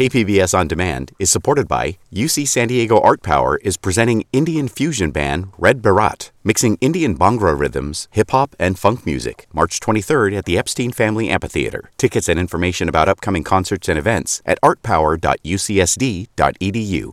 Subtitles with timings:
[0.00, 5.10] KPBS On Demand is supported by UC San Diego Art Power is presenting Indian fusion
[5.10, 10.46] band Red Baraat, mixing Indian Bhangra rhythms, hip hop, and funk music, March 23rd at
[10.46, 11.90] the Epstein Family Amphitheater.
[11.98, 17.12] Tickets and information about upcoming concerts and events at artpower.ucsd.edu.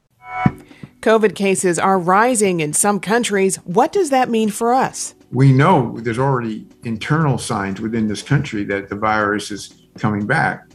[1.01, 3.57] COVID cases are rising in some countries.
[3.65, 5.13] What does that mean for us?
[5.33, 10.66] We know there's already internal signs within this country that the virus is coming back.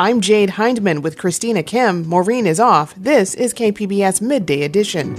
[0.00, 2.08] I'm Jade Hindman with Christina Kim.
[2.08, 2.94] Maureen is off.
[2.96, 5.12] This is KPBS Midday Edition.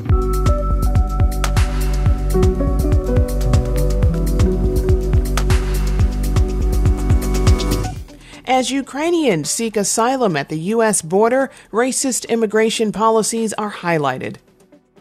[8.48, 11.04] As Ukrainians seek asylum at the U.S.
[11.04, 14.38] border, racist immigration policies are highlighted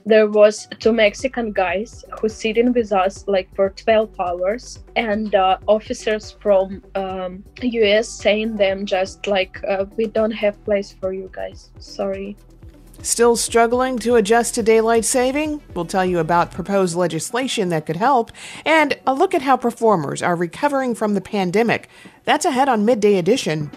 [0.06, 5.58] there was two mexican guys who sitting with us like for 12 hours and uh,
[5.66, 11.30] officers from um, us saying them just like uh, we don't have place for you
[11.32, 12.36] guys sorry
[13.02, 15.62] Still struggling to adjust to daylight saving?
[15.74, 18.30] We'll tell you about proposed legislation that could help,
[18.66, 21.88] and a look at how performers are recovering from the pandemic.
[22.24, 23.70] That's ahead on Midday Edition.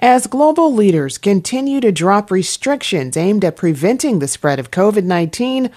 [0.00, 5.70] As global leaders continue to drop restrictions aimed at preventing the spread of COVID 19,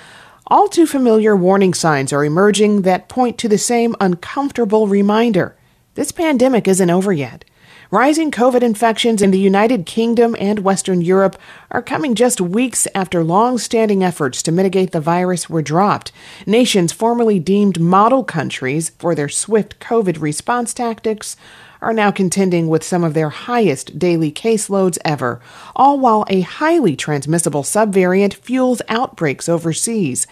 [0.52, 5.56] all too familiar warning signs are emerging that point to the same uncomfortable reminder.
[5.96, 7.46] This pandemic isn't over yet.
[7.90, 11.38] Rising COVID infections in the United Kingdom and Western Europe
[11.72, 16.12] are coming just weeks after long standing efforts to mitigate the virus were dropped.
[16.46, 21.38] Nations formerly deemed model countries for their swift COVID response tactics
[21.82, 25.42] are now contending with some of their highest daily caseloads ever,
[25.76, 30.28] all while a highly transmissible subvariant fuels outbreaks overseas.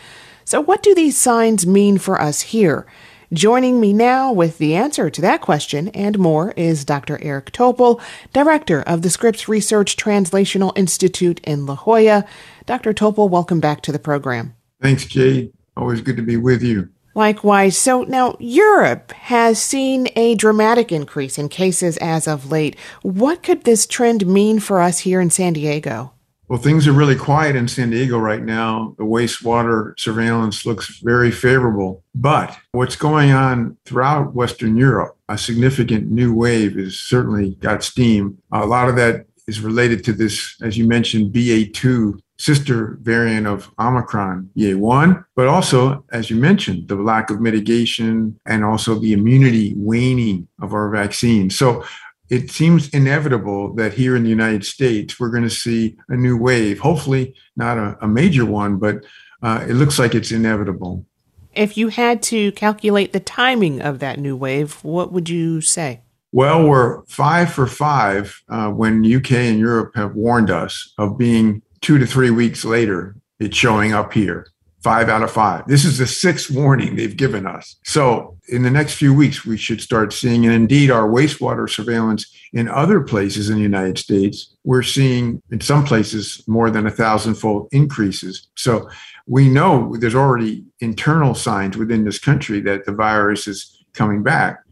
[0.45, 2.85] So, what do these signs mean for us here?
[3.31, 7.19] Joining me now with the answer to that question and more is Dr.
[7.21, 8.01] Eric Topol,
[8.33, 12.25] Director of the Scripps Research Translational Institute in La Jolla.
[12.65, 12.91] Dr.
[12.91, 14.55] Topol, welcome back to the program.
[14.81, 15.53] Thanks, Jade.
[15.77, 16.89] Always good to be with you.
[17.15, 17.77] Likewise.
[17.77, 22.77] So now Europe has seen a dramatic increase in cases as of late.
[23.01, 26.13] What could this trend mean for us here in San Diego?
[26.49, 28.95] Well, things are really quiet in San Diego right now.
[28.97, 32.03] The wastewater surveillance looks very favorable.
[32.15, 38.39] But what's going on throughout Western Europe, a significant new wave has certainly got steam.
[38.51, 43.69] A lot of that is related to this, as you mentioned, BA2 sister variant of
[43.79, 49.73] Omicron, BA1, but also, as you mentioned, the lack of mitigation and also the immunity
[49.75, 51.49] waning of our vaccine.
[51.49, 51.83] So
[52.29, 56.37] it seems inevitable that here in the United States, we're going to see a new
[56.37, 59.03] wave, hopefully not a, a major one, but
[59.43, 61.05] uh, it looks like it's inevitable.
[61.53, 66.01] If you had to calculate the timing of that new wave, what would you say?
[66.31, 71.63] Well, we're five for five uh, when UK and Europe have warned us of being
[71.81, 74.47] two to three weeks later, it's showing up here.
[74.81, 75.67] Five out of five.
[75.67, 77.75] This is the sixth warning they've given us.
[77.83, 82.33] So, in the next few weeks, we should start seeing, and indeed, our wastewater surveillance
[82.53, 86.91] in other places in the United States, we're seeing in some places more than a
[86.91, 88.47] thousandfold increases.
[88.55, 88.89] So,
[89.27, 94.63] we know there's already internal signs within this country that the virus is coming back.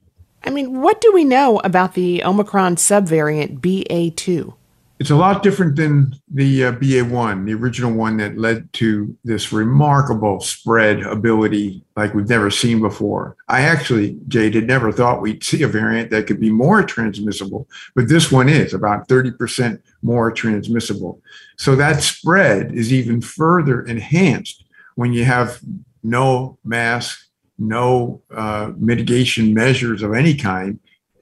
[0.46, 4.54] I mean, what do we know about the Omicron subvariant BA2?
[5.00, 9.54] It's a lot different than the uh, BA1, the original one that led to this
[9.54, 13.36] remarkable spread ability like we've never seen before.
[13.48, 17.68] I actually, Jade, had never thought we'd see a variant that could be more transmissible,
[17.94, 21.22] but this one is about 30% more transmissible.
[21.58, 24.64] So that spread is even further enhanced
[24.96, 25.60] when you have
[26.02, 27.20] no mask,
[27.60, 30.80] no uh, mitigation measures of any kind,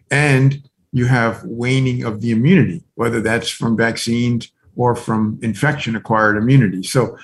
[0.10, 0.66] and
[0.96, 6.84] you have waning of the immunity, whether that's from vaccines or from infection acquired immunity.
[6.84, 7.18] So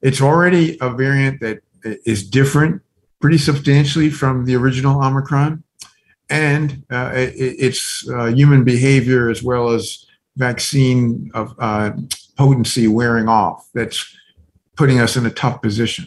[0.00, 2.82] it's already a variant that is different
[3.20, 5.64] pretty substantially from the original Omicron.
[6.30, 10.06] And uh, it, it's uh, human behavior as well as
[10.36, 11.90] vaccine of uh,
[12.36, 14.06] potency wearing off that's
[14.76, 16.06] putting us in a tough position.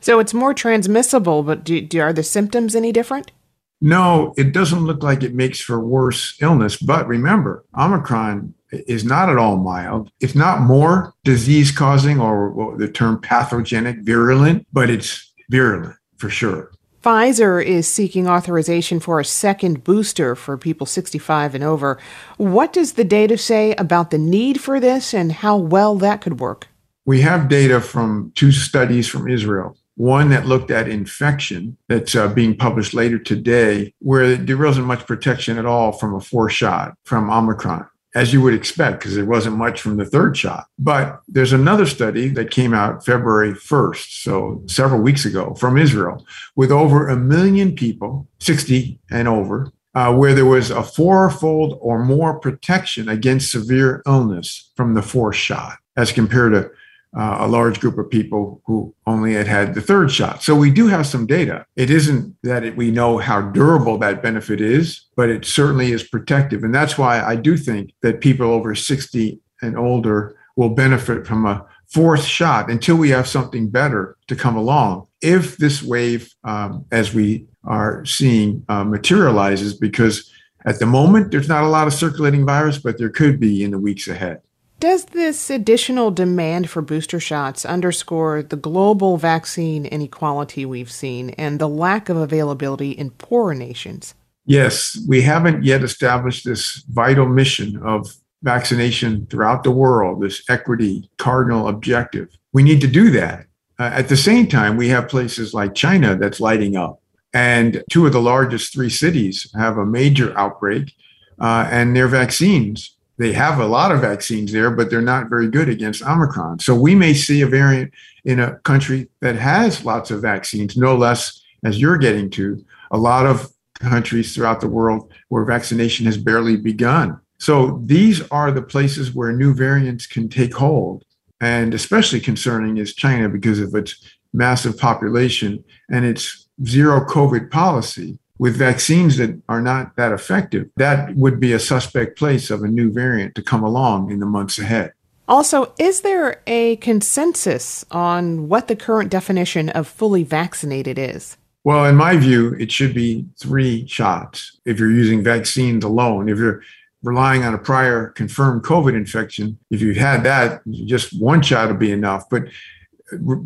[0.00, 3.32] So it's more transmissible, but do, do, are the symptoms any different?
[3.80, 6.76] No, it doesn't look like it makes for worse illness.
[6.76, 10.10] But remember, Omicron is not at all mild.
[10.20, 16.70] It's not more disease causing or the term pathogenic, virulent, but it's virulent for sure.
[17.02, 21.98] Pfizer is seeking authorization for a second booster for people 65 and over.
[22.36, 26.40] What does the data say about the need for this and how well that could
[26.40, 26.68] work?
[27.06, 29.78] We have data from two studies from Israel.
[30.00, 35.06] One that looked at infection that's uh, being published later today, where there wasn't much
[35.06, 39.26] protection at all from a fourth shot from Omicron as you would expect, because there
[39.26, 40.66] wasn't much from the third shot.
[40.78, 46.26] But there's another study that came out February 1st, so several weeks ago from Israel,
[46.56, 52.02] with over a million people, 60 and over, uh, where there was a fourfold or
[52.02, 56.70] more protection against severe illness from the fourth shot as compared to
[57.16, 60.42] uh, a large group of people who only had had the third shot.
[60.42, 61.66] So we do have some data.
[61.76, 66.04] It isn't that it, we know how durable that benefit is, but it certainly is
[66.04, 66.62] protective.
[66.62, 71.46] And that's why I do think that people over 60 and older will benefit from
[71.46, 75.06] a fourth shot until we have something better to come along.
[75.20, 80.30] If this wave, um, as we are seeing, uh, materializes, because
[80.64, 83.70] at the moment, there's not a lot of circulating virus, but there could be in
[83.70, 84.42] the weeks ahead.
[84.80, 91.58] Does this additional demand for booster shots underscore the global vaccine inequality we've seen and
[91.58, 94.14] the lack of availability in poorer nations?
[94.46, 98.10] Yes, we haven't yet established this vital mission of
[98.42, 102.28] vaccination throughout the world, this equity cardinal objective.
[102.54, 103.44] We need to do that.
[103.78, 107.02] Uh, at the same time, we have places like China that's lighting up.
[107.34, 110.94] And two of the largest three cities have a major outbreak,
[111.38, 115.46] uh, and their vaccines they have a lot of vaccines there, but they're not very
[115.46, 116.58] good against Omicron.
[116.58, 117.92] So we may see a variant
[118.24, 122.96] in a country that has lots of vaccines, no less as you're getting to, a
[122.96, 127.20] lot of countries throughout the world where vaccination has barely begun.
[127.38, 131.04] So these are the places where new variants can take hold.
[131.42, 134.02] And especially concerning is China because of its
[134.32, 141.14] massive population and its zero COVID policy with vaccines that are not that effective, that
[141.14, 144.58] would be a suspect place of a new variant to come along in the months
[144.58, 144.94] ahead.
[145.28, 151.36] Also, is there a consensus on what the current definition of fully vaccinated is?
[151.64, 156.30] Well, in my view, it should be three shots if you're using vaccines alone.
[156.30, 156.62] If you're
[157.02, 161.76] relying on a prior confirmed COVID infection, if you've had that, just one shot will
[161.76, 162.24] be enough.
[162.30, 162.44] But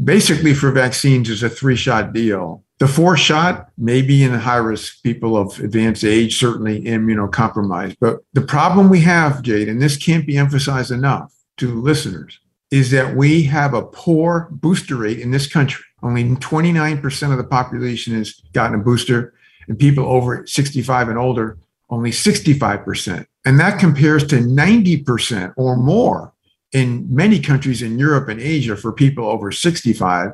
[0.05, 2.64] basically, for vaccines, it's a three shot deal.
[2.81, 7.97] The four shot may be in high risk people of advanced age, certainly immunocompromised.
[8.01, 12.41] But the problem we have, Jade, and this can't be emphasized enough to listeners,
[12.73, 15.85] is that we have a poor booster rate in this country.
[16.03, 19.35] Only 29% of the population has gotten a booster,
[19.69, 21.59] and people over 65 and older,
[21.91, 23.27] only 65%.
[23.45, 26.33] And that compares to 90% or more
[26.73, 30.33] in many countries in Europe and Asia for people over 65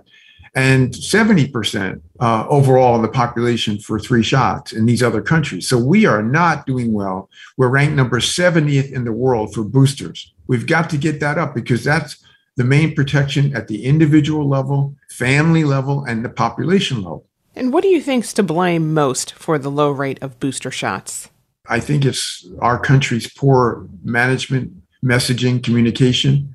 [0.54, 5.68] and 70% uh, overall in the population for three shots in these other countries.
[5.68, 7.28] So we are not doing well.
[7.56, 10.32] We're ranked number 70th in the world for boosters.
[10.48, 12.24] We've got to get that up because that's
[12.56, 17.26] the main protection at the individual level, family level, and the population level.
[17.54, 21.30] And what do you think's to blame most for the low rate of booster shots?
[21.68, 24.72] I think it's our country's poor management,
[25.04, 26.54] messaging, communication.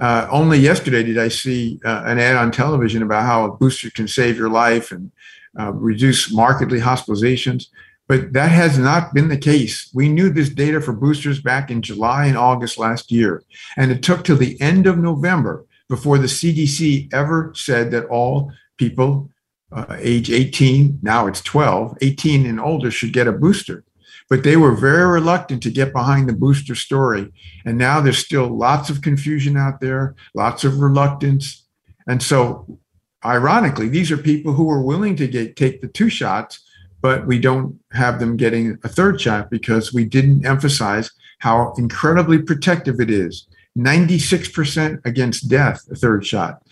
[0.00, 3.90] Uh, only yesterday did I see uh, an ad on television about how a booster
[3.90, 5.12] can save your life and
[5.58, 7.66] uh, reduce markedly hospitalizations.
[8.08, 9.90] But that has not been the case.
[9.94, 13.44] We knew this data for boosters back in July and August last year.
[13.76, 18.52] And it took till the end of November before the CDC ever said that all
[18.78, 19.30] people
[19.70, 23.84] uh, age 18, now it's 12, 18 and older should get a booster
[24.30, 27.30] but they were very reluctant to get behind the booster story.
[27.66, 31.66] And now there's still lots of confusion out there, lots of reluctance.
[32.06, 32.78] And so,
[33.24, 36.60] ironically, these are people who are willing to get, take the two shots,
[37.02, 41.10] but we don't have them getting a third shot because we didn't emphasize
[41.40, 43.48] how incredibly protective it is.
[43.76, 46.62] 96% against death, a third shot,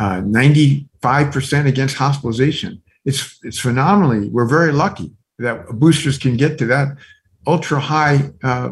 [0.00, 2.82] uh, 95% against hospitalization.
[3.04, 6.96] It's, it's phenomenally, we're very lucky that boosters can get to that
[7.46, 8.70] ultra high uh,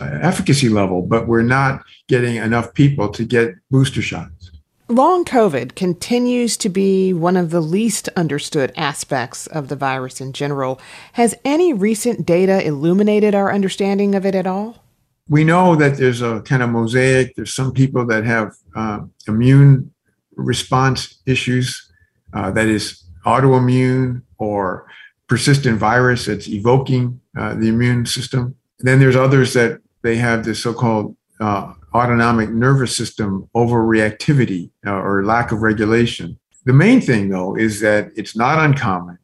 [0.00, 4.50] efficacy level, but we're not getting enough people to get booster shots.
[4.88, 10.34] Long COVID continues to be one of the least understood aspects of the virus in
[10.34, 10.78] general.
[11.14, 14.84] Has any recent data illuminated our understanding of it at all?
[15.26, 17.34] We know that there's a kind of mosaic.
[17.34, 19.90] There's some people that have uh, immune
[20.36, 21.90] response issues,
[22.34, 24.86] uh, that is autoimmune or
[25.28, 28.54] persistent virus that's evoking uh, the immune system.
[28.80, 35.24] Then there's others that they have this so-called uh, autonomic nervous system overreactivity uh, or
[35.24, 36.38] lack of regulation.
[36.64, 39.18] The main thing, though, is that it's not uncommon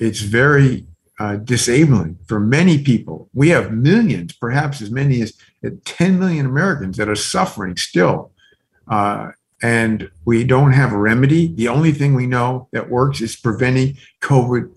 [0.00, 0.86] it's very
[1.20, 3.28] uh, disabling for many people.
[3.34, 5.34] We have millions, perhaps as many as
[5.84, 8.32] 10 million Americans that are suffering still.
[8.88, 11.54] Uh, and we don't have a remedy.
[11.54, 14.74] The only thing we know that works is preventing COVID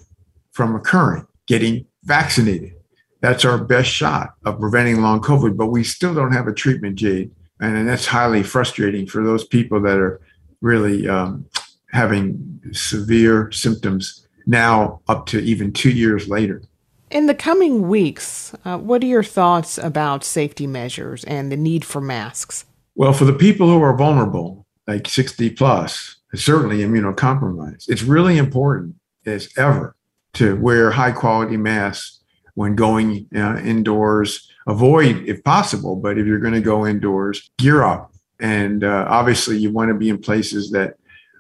[0.54, 2.74] from occurring, getting vaccinated.
[3.22, 6.96] That's our best shot of preventing long COVID, but we still don't have a treatment,
[6.96, 7.32] Jade.
[7.60, 10.22] And that's highly frustrating for those people that are
[10.62, 11.46] really um,
[11.92, 16.62] having severe symptoms now, up to even two years later.
[17.10, 21.86] In the coming weeks, uh, what are your thoughts about safety measures and the need
[21.86, 22.66] for masks?
[22.96, 28.96] Well, for the people who are vulnerable, like 60 plus, certainly immunocompromised, it's really important
[29.26, 29.96] as ever
[30.34, 32.22] to wear high quality masks
[32.56, 34.50] when going uh, indoors.
[34.68, 38.14] Avoid, if possible, but if you're going to go indoors, gear up.
[38.40, 40.96] And uh, obviously, you want to be in places that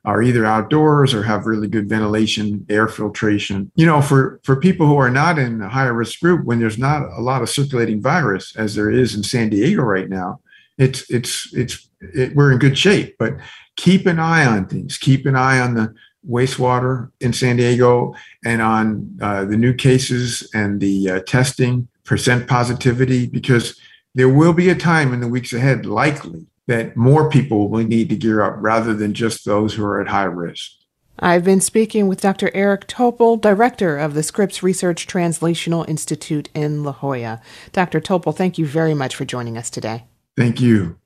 [0.05, 3.71] are either outdoors or have really good ventilation, air filtration.
[3.75, 6.77] You know, for, for people who are not in a higher risk group, when there's
[6.77, 10.41] not a lot of circulating virus, as there is in San Diego right now,
[10.77, 13.15] it's it's it's it, we're in good shape.
[13.17, 13.35] But
[13.77, 14.97] keep an eye on things.
[14.97, 15.93] Keep an eye on the
[16.29, 18.13] wastewater in San Diego
[18.45, 23.79] and on uh, the new cases and the uh, testing percent positivity because
[24.15, 28.09] there will be a time in the weeks ahead, likely, that more people will need
[28.09, 30.71] to gear up rather than just those who are at high risk.
[31.19, 32.49] I've been speaking with Dr.
[32.53, 37.41] Eric Topol, director of the Scripps Research Translational Institute in La Jolla.
[37.71, 38.01] Dr.
[38.01, 40.05] Topol, thank you very much for joining us today.
[40.35, 40.97] Thank you.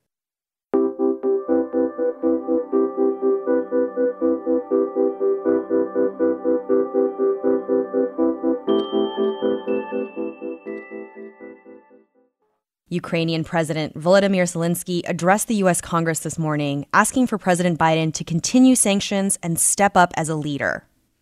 [13.01, 15.79] Ukrainian President Volodymyr Zelensky addressed the U.S.
[15.81, 20.35] Congress this morning, asking for President Biden to continue sanctions and step up as a
[20.47, 20.73] leader.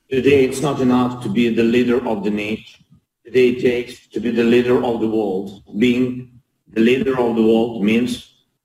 [0.10, 2.86] Today, it's not enough to be the leader of the nation.
[3.26, 5.64] Today, it takes to be the leader of the world.
[5.78, 6.06] Being
[6.76, 8.12] the leader of the world means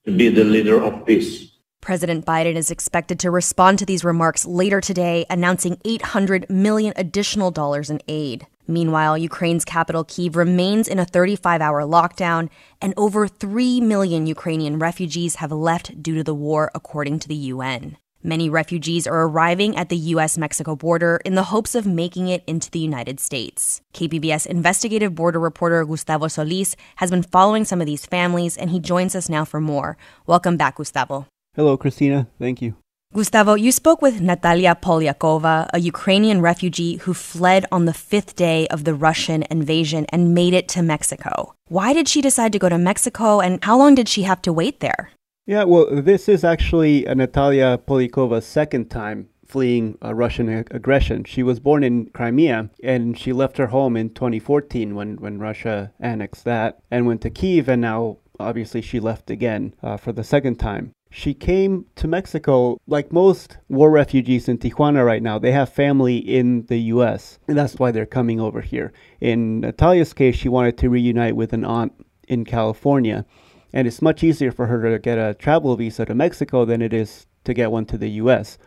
[0.05, 1.51] to be the leader of peace.
[1.81, 7.49] President Biden is expected to respond to these remarks later today, announcing 800 million additional
[7.49, 8.45] dollars in aid.
[8.67, 12.49] Meanwhile, Ukraine's capital Kiev remains in a 35 hour lockdown,
[12.81, 17.35] and over 3 million Ukrainian refugees have left due to the war, according to the
[17.53, 17.97] UN.
[18.23, 22.43] Many refugees are arriving at the US Mexico border in the hopes of making it
[22.45, 23.81] into the United States.
[23.95, 28.79] KPBS investigative border reporter Gustavo Solis has been following some of these families, and he
[28.79, 29.97] joins us now for more.
[30.27, 31.25] Welcome back, Gustavo.
[31.55, 32.27] Hello, Christina.
[32.37, 32.75] Thank you.
[33.13, 38.67] Gustavo, you spoke with Natalia Polyakova, a Ukrainian refugee who fled on the fifth day
[38.67, 41.53] of the Russian invasion and made it to Mexico.
[41.67, 44.53] Why did she decide to go to Mexico and how long did she have to
[44.53, 45.11] wait there?
[45.45, 51.25] Yeah, well, this is actually Natalia Polyakova's second time fleeing Russian aggression.
[51.25, 55.91] She was born in Crimea and she left her home in 2014 when, when Russia
[55.99, 60.23] annexed that and went to Kiev and now obviously she left again uh, for the
[60.23, 60.93] second time.
[61.13, 65.37] She came to Mexico like most war refugees in Tijuana right now.
[65.37, 68.93] They have family in the US, and that's why they're coming over here.
[69.19, 71.91] In Natalia's case, she wanted to reunite with an aunt
[72.29, 73.25] in California,
[73.73, 76.93] and it's much easier for her to get a travel visa to Mexico than it
[76.93, 78.57] is to get one to the US.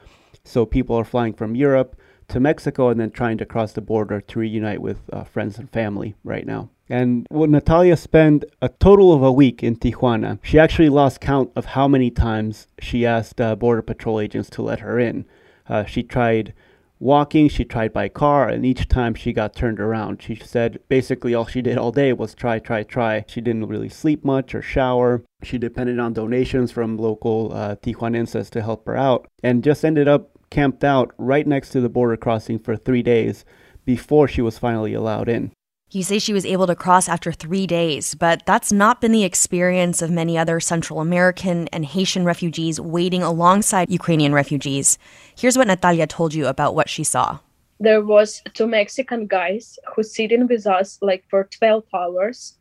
[0.44, 1.96] So people are flying from Europe
[2.28, 5.70] to Mexico and then trying to cross the border to reunite with uh, friends and
[5.70, 6.68] family right now.
[6.88, 10.38] And well, Natalia spent a total of a week in Tijuana.
[10.42, 14.62] She actually lost count of how many times she asked uh, Border Patrol agents to
[14.62, 15.24] let her in.
[15.66, 16.52] Uh, she tried
[17.00, 20.22] walking, she tried by car, and each time she got turned around.
[20.22, 23.24] She said basically all she did all day was try, try, try.
[23.28, 25.22] She didn't really sleep much or shower.
[25.42, 30.06] She depended on donations from local uh, Tijuanenses to help her out, and just ended
[30.06, 33.44] up camped out right next to the border crossing for three days
[33.84, 35.50] before she was finally allowed in.
[35.94, 39.22] You say she was able to cross after three days, but that's not been the
[39.22, 44.98] experience of many other Central American and Haitian refugees waiting alongside Ukrainian refugees.
[45.38, 47.38] Here's what Natalia told you about what she saw.
[47.78, 52.58] There was two Mexican guys who sitting with us like for 12 hours,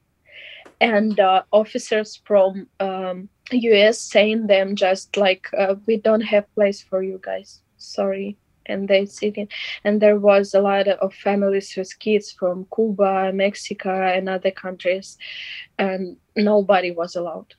[0.80, 6.84] and uh, officers from um, US saying them just like uh, we don't have place
[6.84, 7.62] for you guys.
[7.78, 9.48] Sorry and they sitting
[9.84, 15.18] and there was a lot of families with kids from cuba mexico and other countries
[15.78, 17.54] and nobody was allowed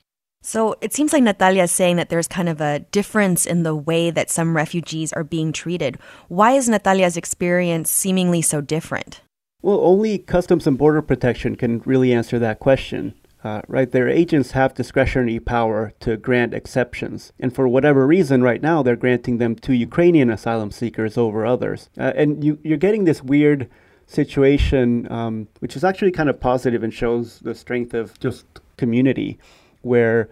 [0.45, 3.75] so it seems like Natalia is saying that there's kind of a difference in the
[3.75, 5.97] way that some refugees are being treated.
[6.27, 9.21] Why is Natalia's experience seemingly so different?
[9.63, 13.15] Well, only Customs and Border Protection can really answer that question.
[13.45, 18.59] Uh, right, their agents have discretionary power to grant exceptions, and for whatever reason, right
[18.59, 21.91] now they're granting them to Ukrainian asylum seekers over others.
[21.95, 23.69] Uh, and you, you're getting this weird
[24.07, 28.45] situation, um, which is actually kind of positive and shows the strength of just
[28.77, 29.37] community,
[29.83, 30.27] where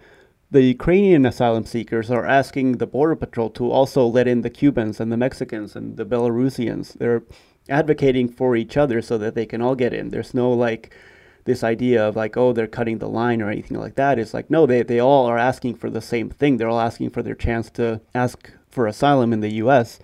[0.50, 4.98] the Ukrainian asylum seekers are asking the Border Patrol to also let in the Cubans
[4.98, 6.94] and the Mexicans and the Belarusians.
[6.94, 7.22] They're
[7.68, 10.10] advocating for each other so that they can all get in.
[10.10, 10.92] There's no like
[11.44, 14.18] this idea of like, oh, they're cutting the line or anything like that.
[14.18, 16.56] It's like, no, they, they all are asking for the same thing.
[16.56, 19.98] They're all asking for their chance to ask for asylum in the U.S.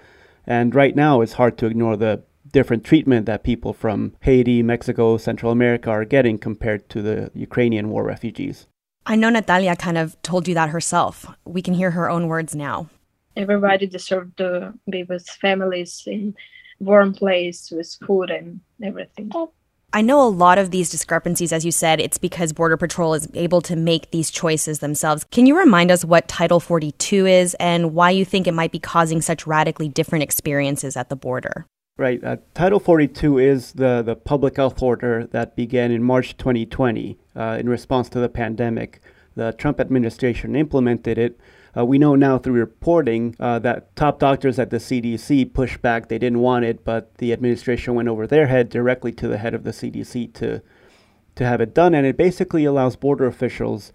[0.47, 5.17] And right now, it's hard to ignore the different treatment that people from Haiti, Mexico,
[5.17, 8.67] Central America are getting compared to the Ukrainian war refugees.
[9.07, 11.27] I know Natalia kind of told you that herself.
[11.45, 12.89] We can hear her own words now.
[13.37, 16.35] Everybody deserves to be with families in
[16.81, 19.31] warm place with food and everything.
[19.35, 19.53] Oh,
[19.93, 23.29] I know a lot of these discrepancies, as you said, it's because Border Patrol is
[23.35, 25.25] able to make these choices themselves.
[25.33, 28.79] Can you remind us what Title 42 is and why you think it might be
[28.79, 31.67] causing such radically different experiences at the border?
[31.99, 32.23] Right.
[32.23, 37.57] Uh, Title 42 is the, the public health order that began in March 2020 uh,
[37.59, 39.01] in response to the pandemic.
[39.35, 41.39] The Trump administration implemented it
[41.77, 46.09] uh, we know now through reporting uh, that top doctors at the CDC pushed back.
[46.09, 49.55] They didn't want it, but the administration went over their head directly to the head
[49.55, 50.63] of the CDC to
[51.37, 51.95] to have it done.
[51.95, 53.93] And it basically allows border officials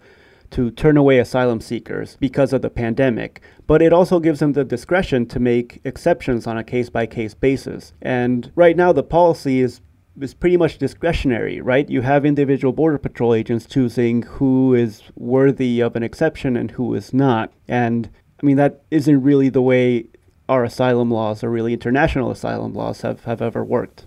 [0.50, 3.42] to turn away asylum seekers because of the pandemic.
[3.66, 7.34] But it also gives them the discretion to make exceptions on a case by case
[7.34, 7.92] basis.
[8.00, 9.80] And right now, the policy is
[10.20, 11.88] is pretty much discretionary, right?
[11.88, 16.94] You have individual border patrol agents choosing who is worthy of an exception and who
[16.94, 17.52] is not.
[17.68, 18.10] And
[18.42, 20.06] I mean that isn't really the way
[20.48, 24.06] our asylum laws or really international asylum laws have, have ever worked.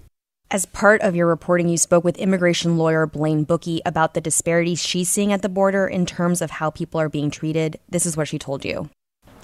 [0.52, 4.82] As part of your reporting, you spoke with immigration lawyer Blaine Bookey about the disparities
[4.82, 7.80] she's seeing at the border in terms of how people are being treated.
[7.88, 8.90] This is what she told you.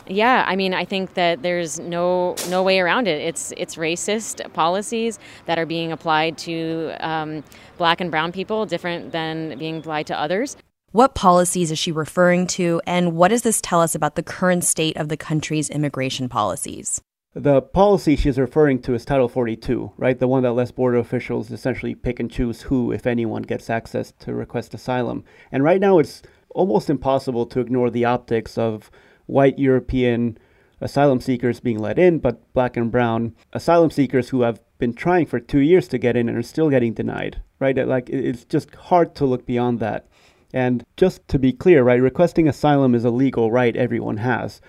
[0.08, 3.22] Yeah, I mean, I think that there's no no way around it.
[3.22, 7.44] It's it's racist policies that are being applied to um,
[7.78, 10.58] black and brown people, different than being applied to others.
[10.91, 14.63] What policies is she referring to, and what does this tell us about the current
[14.63, 17.02] state of the country's immigration policies?
[17.34, 20.18] The policy she's referring to is Title 42, right?
[20.18, 24.13] The one that lets border officials essentially pick and choose who, if anyone, gets access
[24.20, 25.26] to request asylum.
[25.52, 28.89] And right now, it's almost impossible to ignore the optics of
[29.26, 30.38] white European
[30.82, 35.26] asylum seekers being let in, but black and brown asylum seekers who have been trying
[35.26, 37.76] for two years to get in and are still getting denied, right?
[37.88, 40.08] Like, it's just hard to look beyond that.
[40.54, 44.62] And just to be clear, right, requesting asylum is a legal right everyone has.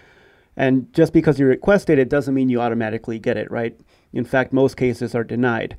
[0.56, 3.78] And just because you request it, it doesn't mean you automatically get it, right?
[4.12, 5.76] In fact, most cases are denied.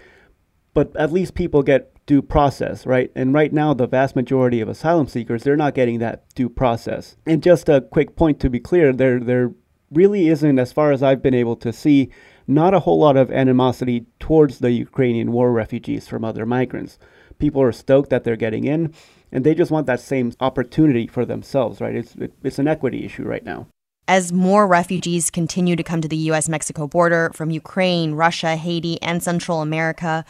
[0.73, 3.11] But at least people get due process, right?
[3.15, 7.17] And right now, the vast majority of asylum seekers, they're not getting that due process.
[7.27, 9.51] And just a quick point to be clear, there, there
[9.91, 12.09] really isn't, as far as I've been able to see,
[12.47, 16.97] not a whole lot of animosity towards the Ukrainian war refugees from other migrants.
[17.39, 18.93] People are stoked that they're getting in,
[19.31, 21.95] and they just want that same opportunity for themselves, right?
[21.95, 23.67] It's, it, it's an equity issue right now.
[24.07, 29.01] As more refugees continue to come to the US Mexico border from Ukraine, Russia, Haiti,
[29.01, 30.23] and Central America,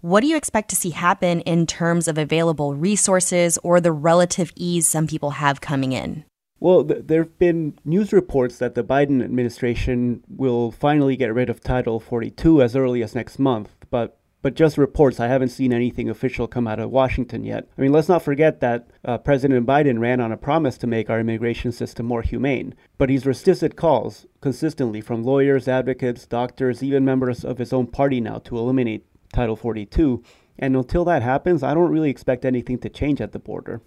[0.00, 4.52] what do you expect to see happen in terms of available resources or the relative
[4.54, 6.24] ease some people have coming in?
[6.60, 11.50] Well, th- there have been news reports that the Biden administration will finally get rid
[11.50, 15.18] of Title 42 as early as next month, but but just reports.
[15.18, 17.68] I haven't seen anything official come out of Washington yet.
[17.76, 21.10] I mean, let's not forget that uh, President Biden ran on a promise to make
[21.10, 27.04] our immigration system more humane, but he's resisted calls consistently from lawyers, advocates, doctors, even
[27.04, 30.22] members of his own party now to eliminate Title 42.
[30.58, 33.80] And until that happens, I don't really expect anything to change at the border.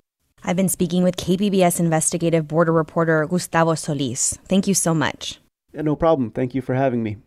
[0.43, 4.39] I've been speaking with KPBS investigative border reporter Gustavo Solis.
[4.47, 5.39] Thank you so much.
[5.73, 6.31] Yeah, no problem.
[6.31, 7.17] Thank you for having me.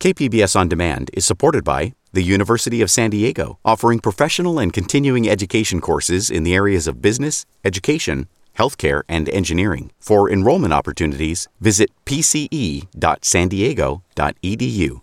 [0.00, 5.28] KPBS On Demand is supported by the University of San Diego, offering professional and continuing
[5.28, 9.90] education courses in the areas of business, education, healthcare, and engineering.
[9.98, 15.00] For enrollment opportunities, visit pce.sandiego.edu.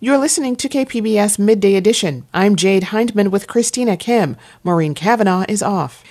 [0.00, 2.26] You're listening to KPBS Midday Edition.
[2.34, 4.36] I'm Jade Hindman with Christina Kim.
[4.62, 6.04] Maureen Cavanaugh is off.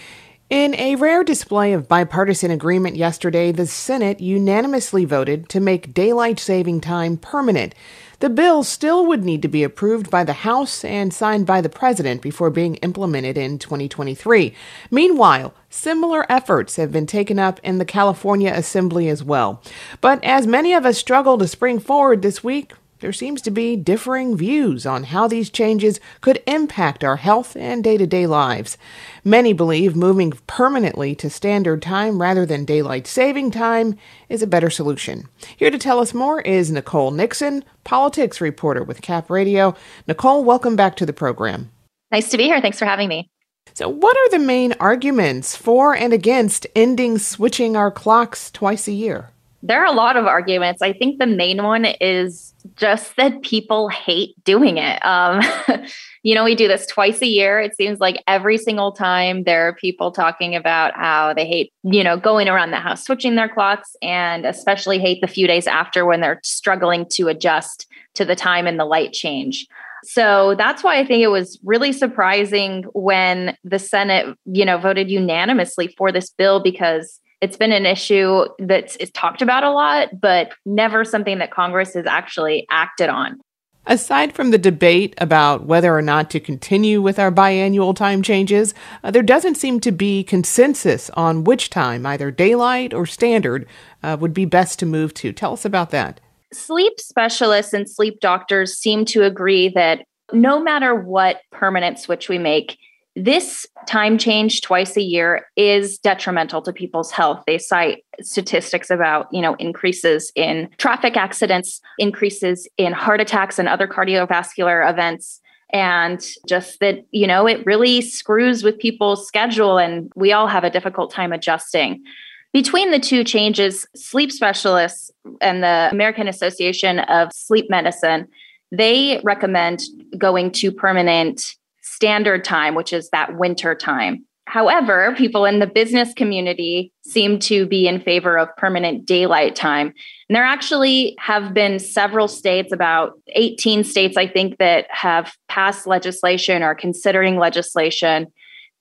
[0.50, 6.40] In a rare display of bipartisan agreement yesterday, the Senate unanimously voted to make daylight
[6.40, 7.76] saving time permanent.
[8.24, 11.68] The bill still would need to be approved by the House and signed by the
[11.68, 14.54] President before being implemented in 2023.
[14.90, 19.62] Meanwhile, similar efforts have been taken up in the California Assembly as well.
[20.00, 22.72] But as many of us struggle to spring forward this week,
[23.04, 27.84] there seems to be differing views on how these changes could impact our health and
[27.84, 28.78] day to day lives.
[29.26, 33.98] Many believe moving permanently to standard time rather than daylight saving time
[34.30, 35.28] is a better solution.
[35.58, 39.76] Here to tell us more is Nicole Nixon, politics reporter with Cap Radio.
[40.08, 41.72] Nicole, welcome back to the program.
[42.10, 42.62] Nice to be here.
[42.62, 43.30] Thanks for having me.
[43.74, 48.94] So, what are the main arguments for and against ending switching our clocks twice a
[48.94, 49.33] year?
[49.66, 50.82] There are a lot of arguments.
[50.82, 55.04] I think the main one is just that people hate doing it.
[55.06, 55.42] Um,
[56.24, 57.62] you know, we do this twice a year.
[57.62, 62.04] It seems like every single time there are people talking about how they hate, you
[62.04, 66.06] know, going around the house, switching their clocks, and especially hate the few days after
[66.06, 69.66] when they're struggling to adjust to the time and the light change.
[70.04, 75.10] So that's why I think it was really surprising when the Senate, you know, voted
[75.10, 80.54] unanimously for this bill because it's been an issue that's talked about a lot, but
[80.66, 83.38] never something that Congress has actually acted on.
[83.86, 88.74] Aside from the debate about whether or not to continue with our biannual time changes,
[89.04, 93.68] uh, there doesn't seem to be consensus on which time, either daylight or standard,
[94.04, 95.34] uh, would be best to move to.
[95.34, 96.22] Tell us about that.
[96.54, 102.38] Sleep specialists and sleep doctors seem to agree that no matter what permanent switch we
[102.38, 102.78] make,
[103.16, 107.44] this time change twice a year is detrimental to people's health.
[107.46, 113.68] They cite statistics about you know increases in traffic accidents increases in heart attacks and
[113.68, 115.42] other cardiovascular events.
[115.72, 120.64] And just that you know it really screws with people's schedule and we all have
[120.64, 122.04] a difficult time adjusting.
[122.52, 128.28] Between the two changes sleep specialists and the american association of sleep medicine
[128.72, 129.82] they recommend
[130.18, 131.56] going to permanent
[132.04, 134.26] standard time, which is that winter time.
[134.46, 139.94] However, people in the business community seem to be in favor of permanent daylight time.
[140.28, 145.88] And there actually have been several states, about 18 states, I think, that have passed
[145.88, 148.28] legislation or considering legislation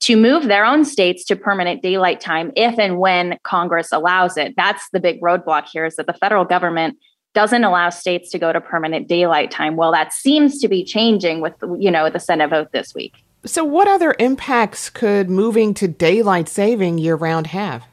[0.01, 4.55] to move their own states to permanent daylight time if and when Congress allows it.
[4.57, 6.99] That's the big roadblock here is that the federal government
[7.35, 9.77] doesn't allow states to go to permanent daylight time.
[9.77, 13.15] Well, that seems to be changing with you know the Senate vote this week.
[13.45, 17.85] So, what other impacts could moving to daylight saving year round have?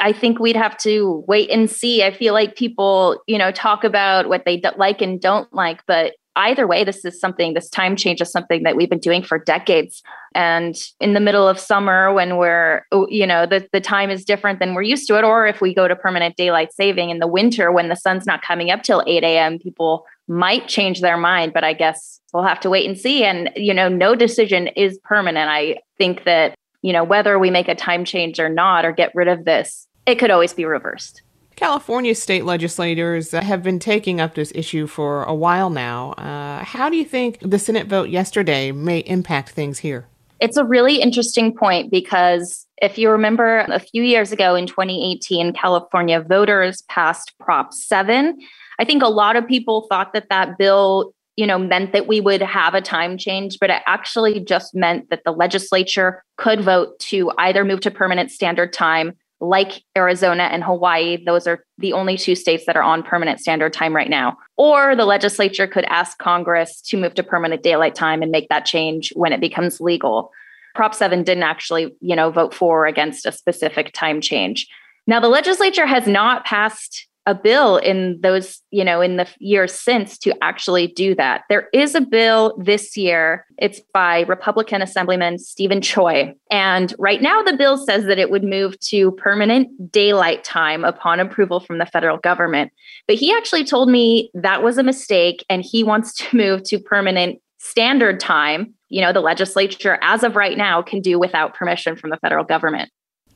[0.00, 2.04] I think we'd have to wait and see.
[2.04, 6.14] I feel like people, you know, talk about what they like and don't like, but
[6.38, 9.38] either way, this is something, this time change is something that we've been doing for
[9.38, 10.02] decades.
[10.34, 14.24] And in the middle of summer, when we're, oh, you know, the, the time is
[14.24, 17.18] different than we're used to it, or if we go to permanent daylight saving in
[17.18, 21.16] the winter when the sun's not coming up till 8 a.m., people might change their
[21.16, 21.52] mind.
[21.52, 23.24] But I guess we'll have to wait and see.
[23.24, 25.50] And, you know, no decision is permanent.
[25.50, 29.12] I think that, you know, whether we make a time change or not, or get
[29.14, 31.22] rid of this, it could always be reversed.
[31.58, 36.12] California state legislators have been taking up this issue for a while now.
[36.12, 40.06] Uh, how do you think the Senate vote yesterday may impact things here?
[40.38, 45.52] It's a really interesting point because if you remember a few years ago in 2018,
[45.52, 48.38] California voters passed Prop 7.
[48.78, 52.20] I think a lot of people thought that that bill you know meant that we
[52.20, 56.98] would have a time change but it actually just meant that the legislature could vote
[56.98, 62.16] to either move to permanent standard time like Arizona and Hawaii, those are the only
[62.16, 64.36] two states that are on permanent standard time right now.
[64.56, 68.66] Or the legislature could ask Congress to move to permanent daylight time and make that
[68.66, 70.30] change when it becomes legal.
[70.74, 74.66] Prop 7 didn't actually, you know, vote for or against a specific time change.
[75.06, 79.74] Now the legislature has not passed a bill in those, you know, in the years
[79.74, 81.42] since to actually do that.
[81.50, 83.44] There is a bill this year.
[83.58, 86.34] It's by Republican Assemblyman Steven Choi.
[86.50, 91.20] And right now, the bill says that it would move to permanent daylight time upon
[91.20, 92.72] approval from the federal government.
[93.06, 96.78] But he actually told me that was a mistake and he wants to move to
[96.78, 98.72] permanent standard time.
[98.88, 102.44] You know, the legislature, as of right now, can do without permission from the federal
[102.44, 102.90] government.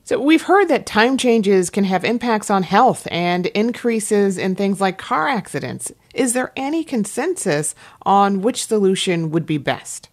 [0.04, 4.80] So, we've heard that time changes can have impacts on health and increases in things
[4.80, 5.92] like car accidents.
[6.12, 10.08] Is there any consensus on which solution would be best?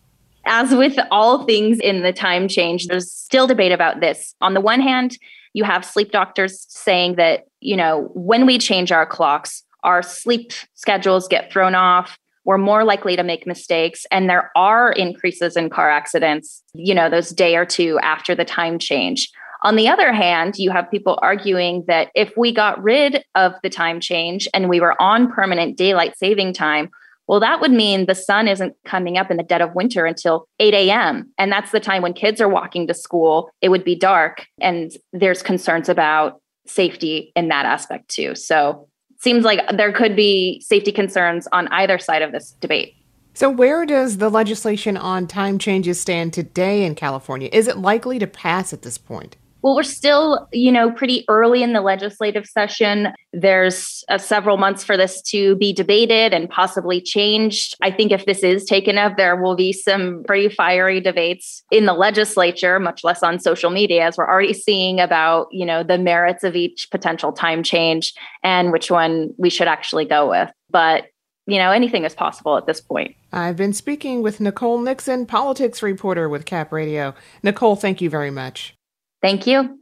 [0.46, 4.36] As with all things in the time change, there's still debate about this.
[4.42, 5.18] On the one hand,
[5.54, 10.52] you have sleep doctors saying that, you know, when we change our clocks, our sleep
[10.76, 12.18] schedules get thrown off.
[12.46, 14.06] We're more likely to make mistakes.
[14.12, 18.46] And there are increases in car accidents, you know, those day or two after the
[18.46, 19.32] time change.
[19.64, 23.70] On the other hand, you have people arguing that if we got rid of the
[23.70, 26.90] time change and we were on permanent daylight saving time,
[27.28, 30.48] well, that would mean the sun isn't coming up in the dead of winter until
[30.60, 31.32] 8 a.m.
[31.38, 33.52] And that's the time when kids are walking to school.
[33.62, 34.48] It would be dark.
[34.62, 38.34] And there's concerns about safety in that aspect too.
[38.36, 38.88] So
[39.20, 42.96] seems like there could be safety concerns on either side of this debate.
[43.36, 47.50] So, where does the legislation on time changes stand today in California?
[47.54, 49.38] Is it likely to pass at this point?
[49.62, 53.10] Well, we're still, you know, pretty early in the legislative session.
[53.34, 57.76] There's uh, several months for this to be debated and possibly changed.
[57.82, 61.86] I think if this is taken up, there will be some pretty fiery debates in
[61.86, 65.98] the legislature, much less on social media, as we're already seeing about, you know, the
[65.98, 70.50] merits of each potential time change and which one we should actually go with.
[70.70, 71.08] But
[71.48, 73.16] you know, anything is possible at this point.
[73.34, 77.16] I've been speaking with Nicole Nixon, politics reporter with Cap Radio.
[77.42, 78.76] Nicole, thank you very much.
[79.22, 79.80] Thank you.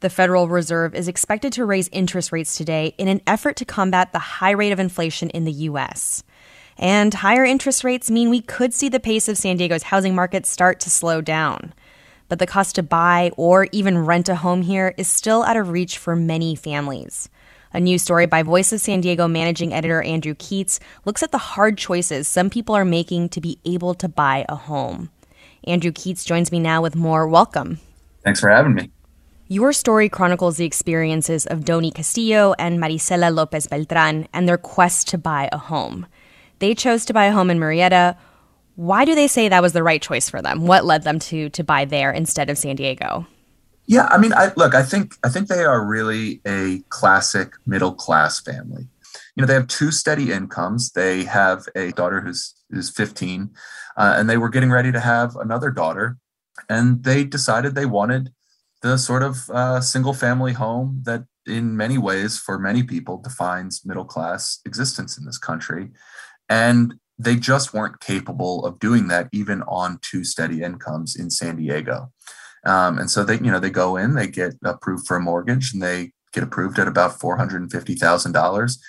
[0.00, 4.12] The Federal Reserve is expected to raise interest rates today in an effort to combat
[4.12, 6.22] the high rate of inflation in the U.S.
[6.76, 10.46] And higher interest rates mean we could see the pace of San Diego's housing market
[10.46, 11.74] start to slow down.
[12.28, 15.70] But the cost to buy or even rent a home here is still out of
[15.70, 17.28] reach for many families.
[17.74, 21.38] A new story by Voice of San Diego managing editor Andrew Keatts looks at the
[21.38, 25.10] hard choices some people are making to be able to buy a home.
[25.64, 27.28] Andrew Keatts joins me now with more.
[27.28, 27.78] Welcome.
[28.24, 28.90] Thanks for having me.
[29.48, 35.06] Your story chronicles the experiences of Doni Castillo and Marisela Lopez Beltran and their quest
[35.08, 36.06] to buy a home.
[36.60, 38.16] They chose to buy a home in Murrieta.
[38.76, 40.66] Why do they say that was the right choice for them?
[40.66, 43.26] What led them to to buy there instead of San Diego?
[43.88, 47.94] Yeah, I mean, I look, I think I think they are really a classic middle
[47.94, 48.86] class family.
[49.34, 50.92] You know, they have two steady incomes.
[50.92, 53.48] They have a daughter who's who's 15,
[53.96, 56.18] uh, and they were getting ready to have another daughter,
[56.68, 58.30] and they decided they wanted
[58.82, 63.86] the sort of uh, single family home that, in many ways, for many people, defines
[63.86, 65.88] middle class existence in this country,
[66.46, 71.56] and they just weren't capable of doing that even on two steady incomes in San
[71.56, 72.12] Diego.
[72.64, 75.72] Um, and so they, you know, they go in, they get approved for a mortgage,
[75.72, 78.82] and they get approved at about four hundred and fifty thousand dollars,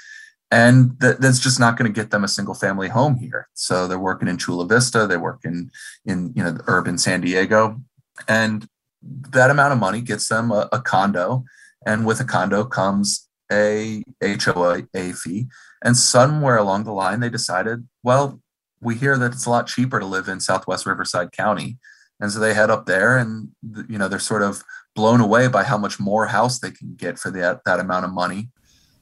[0.52, 3.48] and that, that's just not going to get them a single family home here.
[3.54, 5.72] So they're working in Chula Vista, they work in
[6.06, 7.82] in you know the urban San Diego,
[8.28, 8.68] and
[9.02, 11.44] that amount of money gets them a, a condo,
[11.86, 15.48] and with a condo comes a HOA fee.
[15.84, 18.42] And somewhere along the line, they decided, well,
[18.82, 21.78] we hear that it's a lot cheaper to live in Southwest Riverside County
[22.20, 23.50] and so they head up there and
[23.88, 24.64] you know they're sort of
[24.96, 28.12] blown away by how much more house they can get for that that amount of
[28.12, 28.50] money.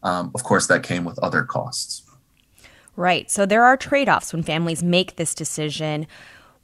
[0.04, 2.04] Um, of course that came with other costs.
[2.96, 3.30] Right.
[3.30, 6.08] So there are trade-offs when families make this decision.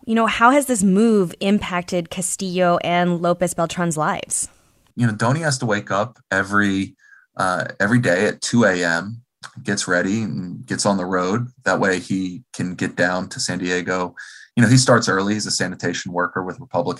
[0.05, 4.49] You know how has this move impacted castillo and lopez beltran's lives?
[4.95, 6.95] You know doni has to wake up every
[7.37, 9.23] uh, every day at 2 a.m
[9.61, 11.47] gets ready and gets on the road.
[11.65, 14.15] That way he can get down to san diego
[14.55, 15.33] you know, he starts early.
[15.33, 16.99] He's a sanitation worker with Republic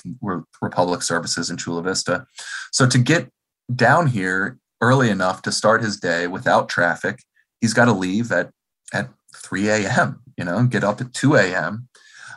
[0.61, 2.25] Republic Services in Chula Vista.
[2.71, 3.29] So to get
[3.73, 7.19] down here early enough to start his day without traffic,
[7.61, 8.51] he's got to leave at
[8.93, 10.21] at 3 a.m.
[10.37, 11.87] You know, get up at 2 a.m.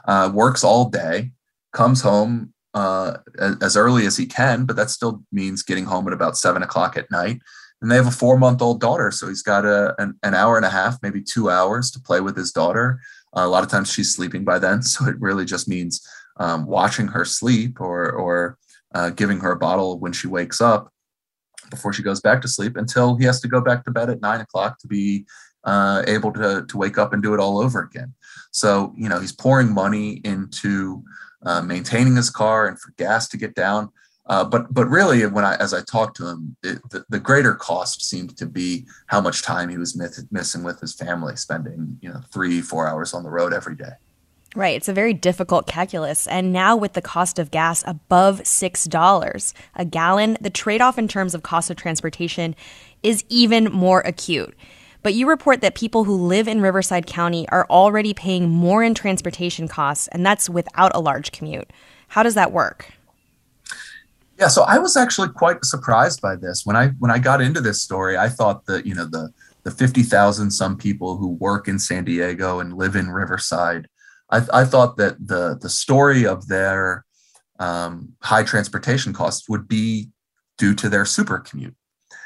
[0.07, 1.33] Uh, works all day,
[1.73, 3.17] comes home uh,
[3.63, 6.97] as early as he can, but that still means getting home at about seven o'clock
[6.97, 7.41] at night.
[7.81, 9.11] And they have a four month old daughter.
[9.11, 12.21] So he's got a, an, an hour and a half, maybe two hours to play
[12.21, 13.01] with his daughter.
[13.37, 16.07] A lot of times she's sleeping by then, so it really just means
[16.39, 18.59] um, watching her sleep or or
[18.95, 20.93] uh, giving her a bottle when she wakes up
[21.71, 24.21] before she goes back to sleep until he has to go back to bed at
[24.21, 25.27] nine o'clock to be
[25.65, 28.15] uh, able to to wake up and do it all over again.
[28.53, 31.03] So you know he's pouring money into
[31.45, 33.91] uh, maintaining his car and for gas to get down.
[34.29, 37.55] Uh, but but really, when I as I talked to him, it, the, the greater
[37.55, 41.99] cost seemed to be how much time he was miss, missing with his family, spending
[42.01, 43.93] you know three four hours on the road every day.
[44.57, 48.85] Right, it's a very difficult calculus, and now with the cost of gas above six
[48.85, 52.57] dollars a gallon, the trade-off in terms of cost of transportation
[53.03, 54.57] is even more acute.
[55.03, 58.95] But you report that people who live in Riverside County are already paying more in
[58.95, 61.71] transportation costs, and that's without a large commute.
[62.09, 62.93] How does that work?
[64.39, 67.61] Yeah, so I was actually quite surprised by this when I when I got into
[67.61, 68.19] this story.
[68.19, 72.05] I thought that you know the the fifty thousand some people who work in San
[72.05, 73.89] Diego and live in Riverside.
[74.31, 77.07] I, I thought that the the story of their
[77.59, 80.11] um, high transportation costs would be
[80.59, 81.75] due to their super commute.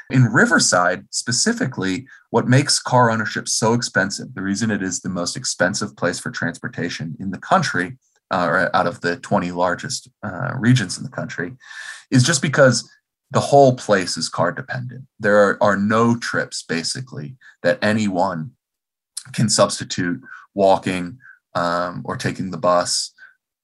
[0.09, 5.37] In Riverside specifically, what makes car ownership so expensive, the reason it is the most
[5.37, 7.97] expensive place for transportation in the country,
[8.31, 11.53] uh, out of the 20 largest uh, regions in the country,
[12.09, 12.89] is just because
[13.31, 15.05] the whole place is car dependent.
[15.19, 18.51] There are, are no trips basically that anyone
[19.33, 20.21] can substitute
[20.53, 21.19] walking
[21.55, 23.13] um, or taking the bus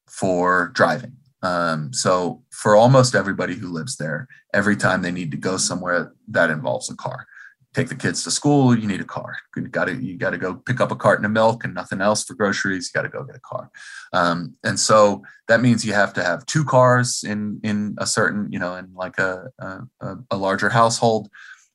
[0.07, 1.17] for driving.
[1.43, 6.13] Um, so for almost everybody who lives there, every time they need to go somewhere
[6.29, 7.27] that involves a car,
[7.73, 9.37] take the kids to school, you need a car.
[9.55, 12.01] You got to you got to go pick up a carton of milk and nothing
[12.01, 12.89] else for groceries.
[12.93, 13.69] You got to go get a car,
[14.13, 18.51] um, and so that means you have to have two cars in in a certain
[18.51, 21.29] you know in like a a, a larger household,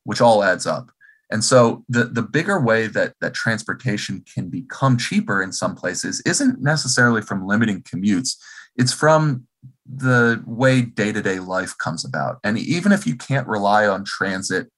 [0.04, 0.90] which all adds up.
[1.30, 6.20] And so the the bigger way that that transportation can become cheaper in some places
[6.26, 8.36] isn't necessarily from limiting commutes.
[8.76, 9.46] It's from
[9.86, 12.38] the way day-to-day life comes about.
[12.44, 14.70] And even if you can't rely on transit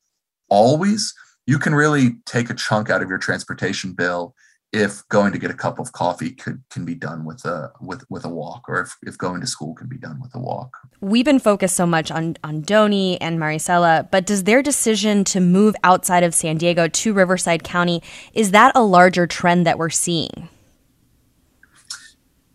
[0.55, 1.13] always,
[1.47, 4.35] you can really take a chunk out of your transportation bill
[4.73, 8.05] if going to get a cup of coffee could can be done with a with
[8.11, 10.77] with a walk or if, if going to school can be done with a walk.
[11.01, 15.41] We've been focused so much on on doni and maricela but does their decision to
[15.41, 19.91] move outside of san diego to riverside county is that a larger trend that we're
[19.91, 20.49] seeing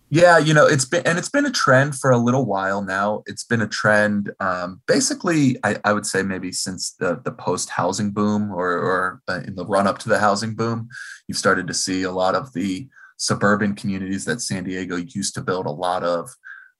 [0.10, 3.22] yeah, you know, it's been and it's been a trend for a little while now.
[3.28, 7.70] It's been a trend, um, basically, I, I, would say maybe since the the post
[7.70, 10.90] housing boom or, or uh, in the run up to the housing boom,
[11.28, 15.42] you've started to see a lot of the suburban communities that San Diego used to
[15.42, 16.28] build a lot of.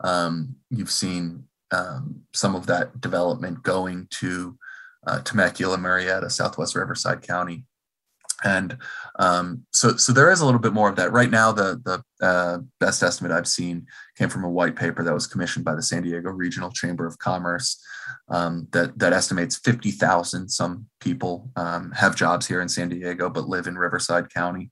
[0.04, 4.58] Um, you've seen um, some of that development going to
[5.06, 7.66] uh, Temecula, Murrieta, Southwest Riverside County
[8.44, 8.78] and
[9.18, 11.12] um, so so there is a little bit more of that.
[11.12, 13.86] Right now the the uh, best estimate i've seen
[14.18, 17.18] came from a white paper that was commissioned by the san diego regional chamber of
[17.20, 17.82] commerce
[18.28, 23.48] um, that that estimates 50000 some people um, have jobs here in san diego but
[23.48, 24.70] live in riverside county.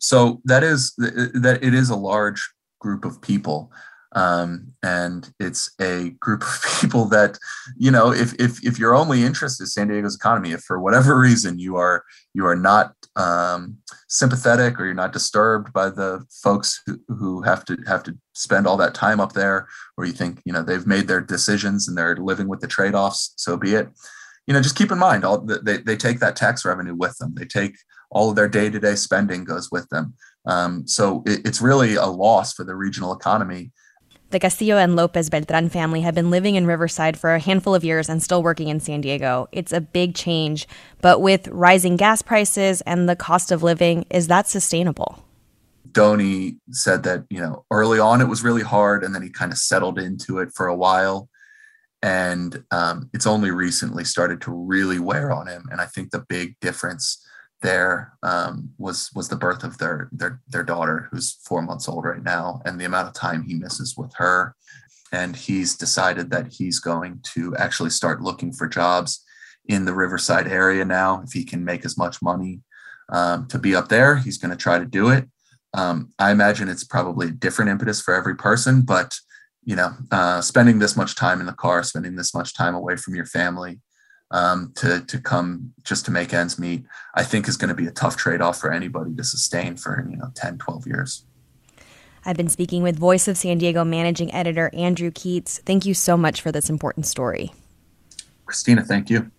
[0.00, 3.72] So that is that it is a large group of people
[4.14, 7.38] um, and it's a group of people that
[7.76, 11.18] you know if, if if your only interest is san diego's economy if for whatever
[11.28, 13.76] reason you are you are not um,
[14.08, 18.66] sympathetic or you're not disturbed by the folks who, who have to have to spend
[18.66, 21.96] all that time up there or you think you know they've made their decisions and
[21.96, 23.88] they're living with the trade-offs so be it.
[24.46, 27.34] You know just keep in mind all they, they take that tax revenue with them.
[27.34, 27.76] They take
[28.10, 30.14] all of their day-to-day spending goes with them.
[30.46, 33.72] Um, so it, it's really a loss for the regional economy
[34.34, 37.84] the Castillo and Lopez Beltran family have been living in Riverside for a handful of
[37.84, 39.46] years and still working in San Diego.
[39.52, 40.66] It's a big change,
[41.00, 45.24] but with rising gas prices and the cost of living, is that sustainable?
[45.92, 49.52] Doni said that, you know, early on it was really hard and then he kind
[49.52, 51.28] of settled into it for a while.
[52.02, 55.68] And um, it's only recently started to really wear on him.
[55.70, 57.24] And I think the big difference
[57.64, 62.04] there um, was was the birth of their their their daughter, who's four months old
[62.04, 64.54] right now, and the amount of time he misses with her.
[65.10, 69.24] And he's decided that he's going to actually start looking for jobs
[69.66, 71.22] in the Riverside area now.
[71.24, 72.60] If he can make as much money
[73.10, 75.24] um, to be up there, he's going to try to do it.
[75.72, 79.16] Um, I imagine it's probably a different impetus for every person, but
[79.64, 82.96] you know, uh, spending this much time in the car, spending this much time away
[82.96, 83.80] from your family,
[84.34, 87.86] um, to to come just to make ends meet, I think is going to be
[87.86, 91.24] a tough trade off for anybody to sustain for you know 10, 12 years.
[92.26, 95.60] I've been speaking with Voice of San Diego managing editor Andrew Keatts.
[95.60, 97.52] Thank you so much for this important story.
[98.44, 99.30] Christina, thank you.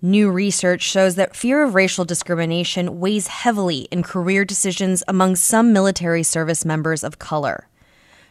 [0.00, 5.72] New research shows that fear of racial discrimination weighs heavily in career decisions among some
[5.72, 7.66] military service members of color.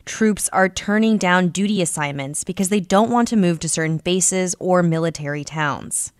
[0.05, 4.55] Troops are turning down duty assignments because they don't want to move to certain bases
[4.59, 6.13] or military towns.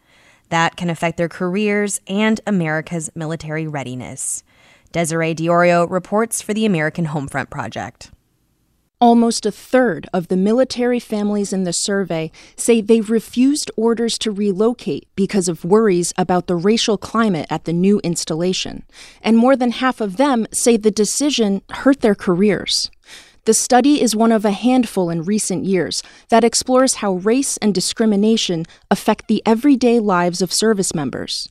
[0.49, 4.43] That can affect their careers and America's military readiness.
[4.91, 8.11] Desiree D'Iorio reports for the American Homefront Project.
[8.99, 14.31] Almost a third of the military families in the survey say they refused orders to
[14.31, 18.83] relocate because of worries about the racial climate at the new installation.
[19.21, 22.89] And more than half of them say the decision hurt their careers.
[23.45, 27.75] The study is one of a handful in recent years that explores how race and
[27.75, 31.47] discrimination affect the everyday lives of service members.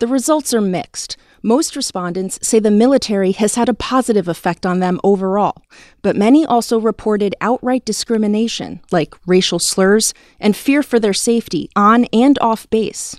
[0.00, 1.16] The results are mixed.
[1.42, 5.62] Most respondents say the military has had a positive effect on them overall,
[6.02, 12.04] but many also reported outright discrimination, like racial slurs, and fear for their safety on
[12.12, 13.18] and off base.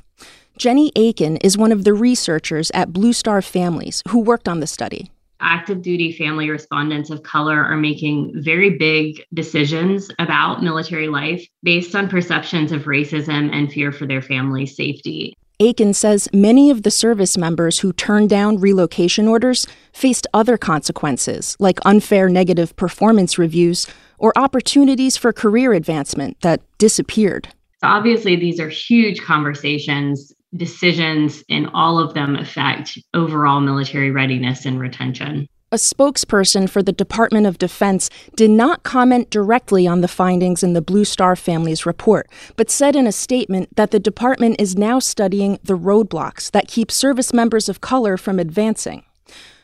[0.56, 4.68] Jenny Aiken is one of the researchers at Blue Star Families who worked on the
[4.68, 5.10] study
[5.42, 11.96] active duty family respondents of color are making very big decisions about military life based
[11.96, 15.36] on perceptions of racism and fear for their family's safety.
[15.62, 21.56] Aiken says many of the service members who turned down relocation orders faced other consequences,
[21.60, 23.86] like unfair negative performance reviews
[24.18, 27.48] or opportunities for career advancement that disappeared.
[27.84, 30.34] Obviously, these are huge conversations.
[30.56, 35.48] Decisions and all of them affect overall military readiness and retention.
[35.74, 40.74] A spokesperson for the Department of Defense did not comment directly on the findings in
[40.74, 45.00] the Blue Star family's report, but said in a statement that the department is now
[45.00, 49.06] studying the roadblocks that keep service members of color from advancing.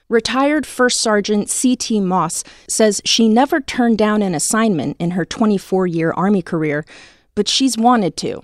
[0.07, 1.99] Retired First Sergeant C.T.
[1.99, 6.85] Moss says she never turned down an assignment in her 24 year Army career,
[7.35, 8.41] but she's wanted to.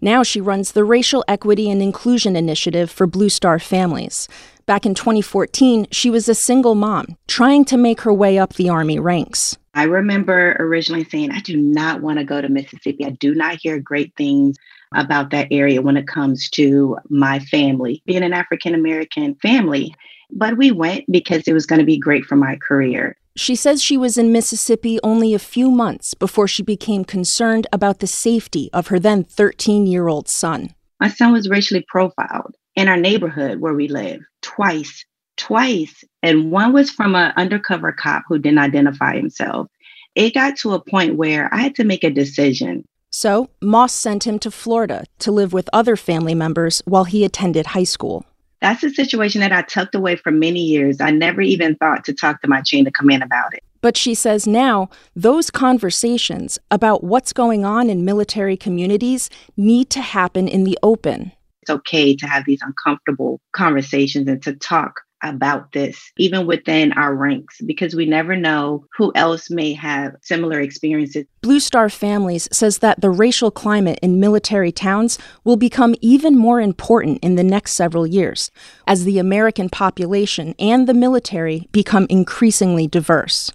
[0.00, 4.28] Now she runs the Racial Equity and Inclusion Initiative for Blue Star families.
[4.66, 8.68] Back in 2014, she was a single mom trying to make her way up the
[8.68, 9.56] Army ranks.
[9.74, 13.04] I remember originally saying, I do not want to go to Mississippi.
[13.04, 14.56] I do not hear great things
[14.92, 19.94] about that area when it comes to my family, being an African American family.
[20.32, 23.16] But we went because it was going to be great for my career.
[23.36, 28.00] She says she was in Mississippi only a few months before she became concerned about
[28.00, 30.74] the safety of her then 13 year old son.
[30.98, 35.04] My son was racially profiled in our neighborhood where we live twice,
[35.36, 36.04] twice.
[36.22, 39.68] And one was from an undercover cop who didn't identify himself.
[40.14, 42.84] It got to a point where I had to make a decision.
[43.10, 47.66] So Moss sent him to Florida to live with other family members while he attended
[47.66, 48.24] high school.
[48.60, 51.00] That's a situation that I tucked away for many years.
[51.00, 53.62] I never even thought to talk to my chain of command about it.
[53.82, 60.00] But she says now those conversations about what's going on in military communities need to
[60.00, 61.32] happen in the open
[61.66, 67.14] it's okay to have these uncomfortable conversations and to talk about this, even within our
[67.14, 71.24] ranks, because we never know who else may have similar experiences.
[71.40, 76.60] Blue Star Families says that the racial climate in military towns will become even more
[76.60, 78.50] important in the next several years
[78.86, 83.50] as the American population and the military become increasingly diverse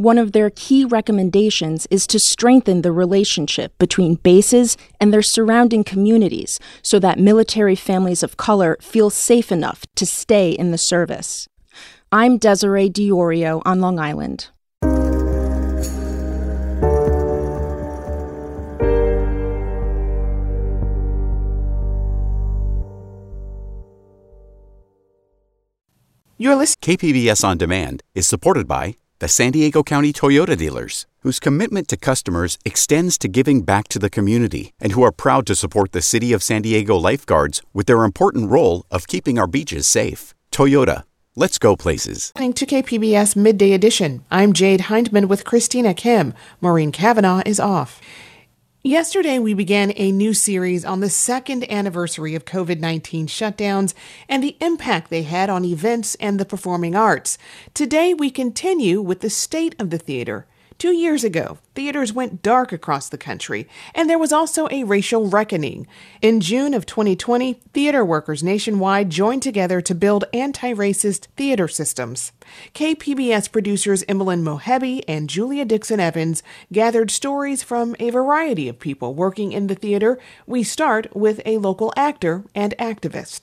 [0.00, 5.84] one of their key recommendations is to strengthen the relationship between bases and their surrounding
[5.84, 11.46] communities so that military families of color feel safe enough to stay in the service.
[12.10, 14.48] I'm Desiree D'Iorio on Long Island.
[26.38, 31.38] Your list KPBS On Demand is supported by the San Diego County Toyota dealers, whose
[31.38, 35.54] commitment to customers extends to giving back to the community and who are proud to
[35.54, 39.86] support the City of San Diego lifeguards with their important role of keeping our beaches
[39.86, 40.32] safe.
[40.50, 41.04] Toyota,
[41.36, 42.32] let's go places.
[42.34, 44.24] Listening to KPBS Midday Edition.
[44.30, 46.32] I'm Jade Hindman with Christina Kim.
[46.62, 48.00] Maureen Cavanaugh is off.
[48.82, 53.92] Yesterday, we began a new series on the second anniversary of COVID 19 shutdowns
[54.26, 57.36] and the impact they had on events and the performing arts.
[57.74, 60.46] Today, we continue with the state of the theater.
[60.80, 65.28] Two years ago, theaters went dark across the country, and there was also a racial
[65.28, 65.86] reckoning.
[66.22, 72.32] In June of 2020, theater workers nationwide joined together to build anti racist theater systems.
[72.72, 79.12] KPBS producers Emmeline Mohebbi and Julia Dixon Evans gathered stories from a variety of people
[79.12, 80.18] working in the theater.
[80.46, 83.40] We start with a local actor and activist.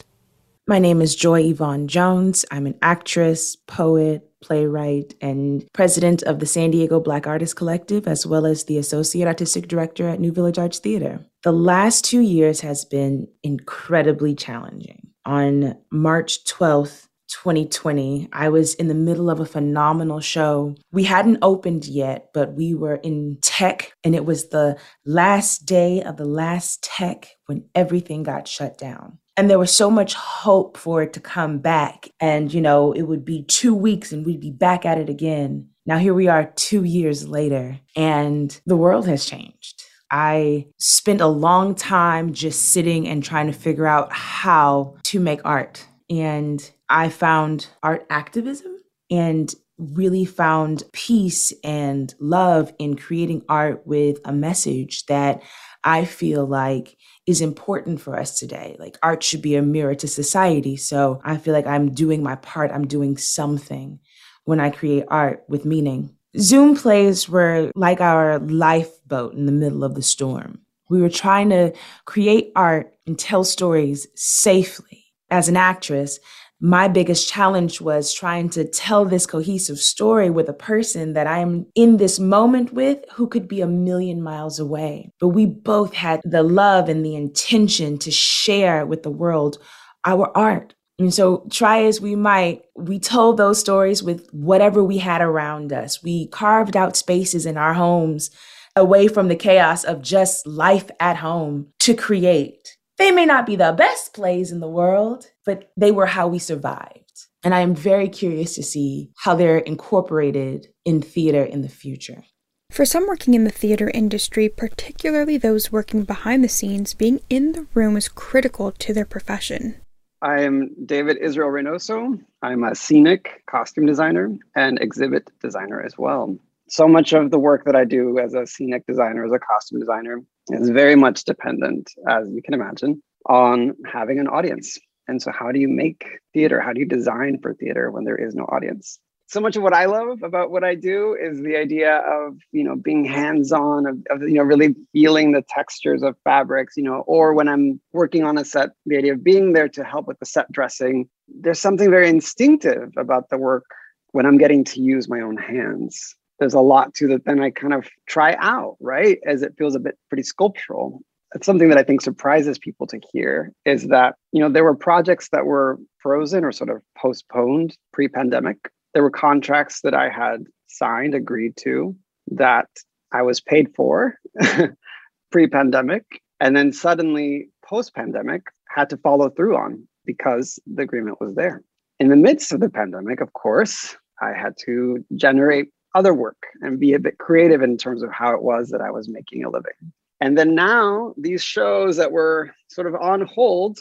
[0.69, 2.43] My name is Joy Yvonne Jones.
[2.51, 8.25] I'm an actress, poet, playwright, and president of the San Diego Black Artists Collective, as
[8.25, 11.25] well as the associate artistic director at New Village Arts Theater.
[11.43, 15.07] The last two years has been incredibly challenging.
[15.23, 20.75] On March 12th, 2020, I was in the middle of a phenomenal show.
[20.91, 26.03] We hadn't opened yet, but we were in tech, and it was the last day
[26.03, 30.77] of the last tech when everything got shut down and there was so much hope
[30.77, 32.09] for it to come back.
[32.19, 35.69] And you know it would be two weeks and we'd be back at it again.
[35.85, 39.83] Now here we are two years later and the world has changed.
[40.09, 45.41] I spent a long time just sitting and trying to figure out how to make
[45.45, 45.85] art.
[46.09, 48.77] And i found art activism
[49.11, 55.41] and really found peace and love in creating art with a message that
[55.83, 56.97] I feel like
[57.27, 58.77] is important for us today.
[58.79, 60.77] Like art should be a mirror to society.
[60.77, 63.99] So I feel like I'm doing my part, I'm doing something
[64.45, 66.15] when I create art with meaning.
[66.39, 70.61] Zoom plays were like our lifeboat in the middle of the storm.
[70.89, 71.73] We were trying to
[72.05, 75.03] create art and tell stories safely.
[75.29, 76.19] As an actress,
[76.59, 81.39] my biggest challenge was trying to tell this cohesive story with a person that I
[81.39, 85.11] am in this moment with who could be a million miles away.
[85.19, 89.59] But we both had the love and the intention to share with the world
[90.05, 90.73] our art.
[90.99, 95.71] And so, try as we might, we told those stories with whatever we had around
[95.71, 96.01] us.
[96.01, 98.31] We carved out spaces in our homes
[98.75, 102.76] away from the chaos of just life at home to create.
[102.97, 106.39] They may not be the best plays in the world, but they were how we
[106.39, 107.27] survived.
[107.43, 112.23] And I am very curious to see how they're incorporated in theater in the future.
[112.71, 117.53] For some working in the theater industry, particularly those working behind the scenes, being in
[117.53, 119.75] the room is critical to their profession.
[120.21, 122.19] I am David Israel Reynoso.
[122.41, 126.37] I'm a scenic costume designer and exhibit designer as well.
[126.69, 129.79] So much of the work that I do as a scenic designer, as a costume
[129.79, 134.77] designer, is very much dependent, as you can imagine, on having an audience.
[135.07, 136.59] And so, how do you make theater?
[136.59, 138.99] How do you design for theater when there is no audience?
[139.27, 142.63] so much of what I love about what I do is the idea of you
[142.63, 147.03] know being hands-on of, of, you know really feeling the textures of fabrics you know
[147.05, 150.17] or when I'm working on a set the idea of being there to help with
[150.19, 153.65] the set dressing there's something very instinctive about the work
[154.11, 157.49] when I'm getting to use my own hands there's a lot to that then I
[157.49, 161.01] kind of try out right as it feels a bit pretty sculptural
[161.35, 164.75] it's something that I think surprises people to hear is that you know there were
[164.75, 170.45] projects that were frozen or sort of postponed pre-pandemic there were contracts that I had
[170.65, 171.95] signed, agreed to,
[172.31, 172.67] that
[173.11, 174.15] I was paid for
[175.31, 176.03] pre pandemic.
[176.39, 181.61] And then suddenly, post pandemic, had to follow through on because the agreement was there.
[181.99, 185.67] In the midst of the pandemic, of course, I had to generate
[185.97, 188.91] other work and be a bit creative in terms of how it was that I
[188.91, 189.93] was making a living.
[190.21, 193.79] And then now, these shows that were sort of on hold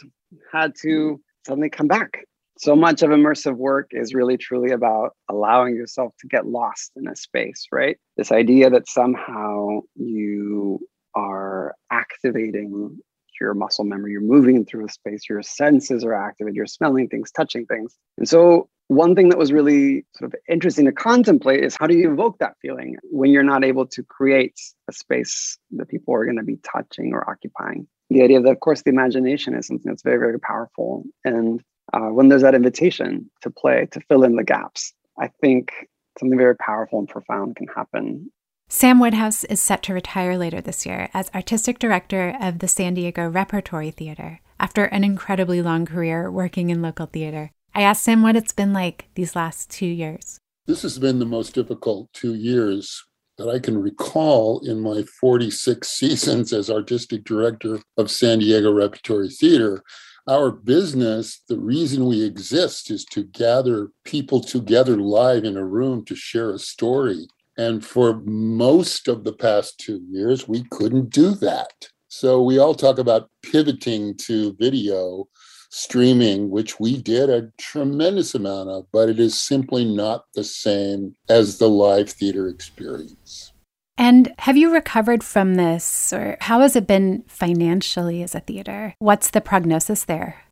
[0.53, 2.27] had to suddenly come back
[2.59, 7.07] so much of immersive work is really truly about allowing yourself to get lost in
[7.07, 7.99] a space, right?
[8.17, 10.81] This idea that somehow you
[11.15, 12.99] are activating
[13.41, 17.31] your muscle memory, you're moving through a space, your senses are activated, you're smelling things,
[17.31, 17.97] touching things.
[18.19, 21.97] And so, one thing that was really sort of interesting to contemplate is how do
[21.97, 26.25] you evoke that feeling when you're not able to create a space that people are
[26.25, 27.89] going to be touching or occupying?
[28.11, 31.05] The idea that, of course, the imagination is something that's very, very powerful.
[31.25, 31.63] And
[31.93, 35.73] uh, when there's that invitation to play, to fill in the gaps, I think
[36.19, 38.31] something very powerful and profound can happen.
[38.69, 42.95] Sam Woodhouse is set to retire later this year as artistic director of the San
[42.95, 47.53] Diego Repertory Theater after an incredibly long career working in local theater.
[47.77, 50.41] I asked him what it's been like these last two years.
[50.67, 53.05] This has been the most difficult two years
[53.39, 59.29] that I can recall in my 46 seasons as artistic director of San Diego Repertory
[59.31, 59.85] Theater
[60.29, 66.05] our business, the reason we exist is to gather people together live in a room
[66.07, 67.29] to share a story.
[67.57, 71.89] And for most of the past two years, we couldn't do that.
[72.09, 75.27] So we all talk about pivoting to video
[75.71, 81.15] streaming, which we did a tremendous amount of, but it is simply not the same
[81.29, 83.53] as the live theater experience.
[83.99, 88.95] And have you recovered from this, or how has it been financially as a theater?
[88.99, 90.43] What's the prognosis there?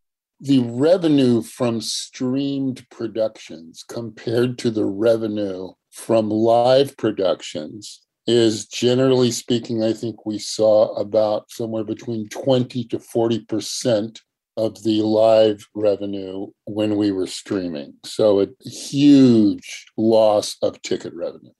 [0.40, 9.82] The revenue from streamed productions compared to the revenue from live productions is generally speaking,
[9.82, 14.20] I think we saw about somewhere between 20 to 40%
[14.56, 17.94] of the live revenue when we were streaming.
[18.04, 21.52] So a huge loss of ticket revenue.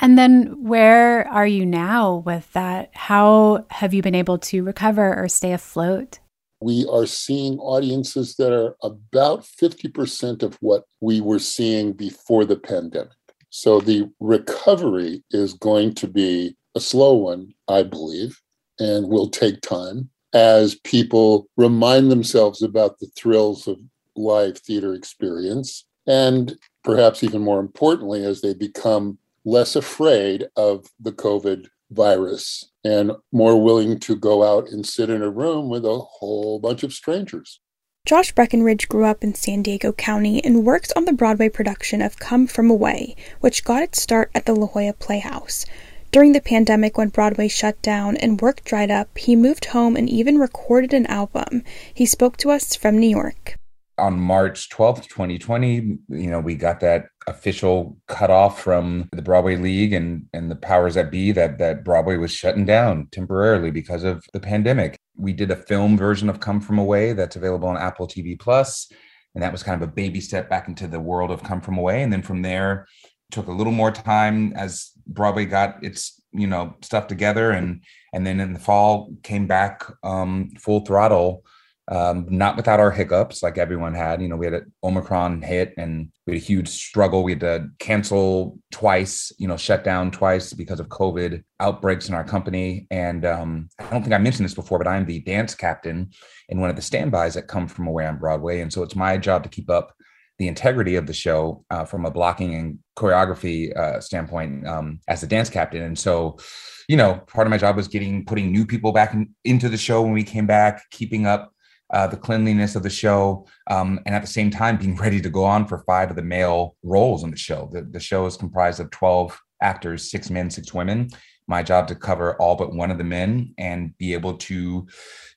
[0.00, 2.90] And then where are you now with that?
[2.94, 6.20] How have you been able to recover or stay afloat?
[6.60, 12.56] We are seeing audiences that are about 50% of what we were seeing before the
[12.56, 13.17] pandemic.
[13.50, 18.40] So the recovery is going to be a slow one, I believe,
[18.78, 23.78] and will take time as people remind themselves about the thrills of
[24.16, 25.84] live theater experience.
[26.06, 33.12] And perhaps even more importantly, as they become less afraid of the COVID virus and
[33.32, 36.92] more willing to go out and sit in a room with a whole bunch of
[36.92, 37.60] strangers.
[38.08, 42.18] Josh Breckenridge grew up in San Diego County and worked on the Broadway production of
[42.18, 45.66] Come From Away, which got its start at the La Jolla Playhouse.
[46.10, 50.08] During the pandemic, when Broadway shut down and work dried up, he moved home and
[50.08, 51.62] even recorded an album.
[51.92, 53.58] He spoke to us from New York
[53.98, 59.92] on March 12th, 2020, you know, we got that official cutoff from the Broadway League
[59.92, 64.24] and and the powers that be that that Broadway was shutting down temporarily because of
[64.32, 64.96] the pandemic.
[65.16, 68.90] We did a film version of Come From Away that's available on Apple TV Plus,
[69.34, 71.78] and that was kind of a baby step back into the world of Come From
[71.78, 72.02] Away.
[72.02, 72.86] And then from there,
[73.30, 77.82] took a little more time as Broadway got its you know stuff together, and
[78.12, 81.44] and then in the fall came back um, full throttle
[81.90, 84.20] um, not without our hiccups like everyone had.
[84.20, 87.22] You know, we had an Omicron hit and we had a huge struggle.
[87.22, 92.14] We had to cancel twice, you know, shut down twice because of COVID outbreaks in
[92.14, 92.86] our company.
[92.90, 96.10] And um, I don't think I mentioned this before, but I'm the dance captain
[96.50, 98.60] in one of the standbys that come from away on Broadway.
[98.60, 99.94] And so it's my job to keep up
[100.38, 105.22] the integrity of the show uh, from a blocking and choreography uh, standpoint um, as
[105.22, 105.82] the dance captain.
[105.82, 106.38] And so,
[106.86, 109.76] you know, part of my job was getting putting new people back in, into the
[109.76, 111.52] show when we came back, keeping up
[111.90, 115.30] uh, the cleanliness of the show, um, and at the same time being ready to
[115.30, 117.68] go on for five of the male roles in the show.
[117.72, 121.08] The, the show is comprised of 12 actors, six men, six women.
[121.46, 124.86] My job to cover all but one of the men and be able to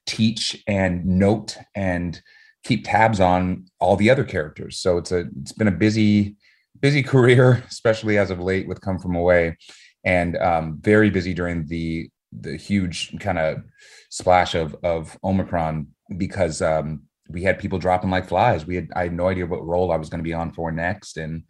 [0.06, 2.22] teach and note and
[2.64, 4.80] keep tabs on all the other characters.
[4.80, 6.36] So it's a it's been a busy
[6.80, 9.58] busy career, especially as of late with Come From Away,
[10.04, 13.64] and um, very busy during the the huge kind of
[14.10, 15.88] splash of of Omicron
[16.18, 18.66] because um, we had people dropping like flies.
[18.66, 20.72] We had I had no idea what role I was going to be on for
[20.72, 21.44] next, and